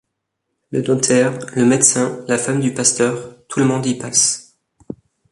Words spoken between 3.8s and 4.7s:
y passe.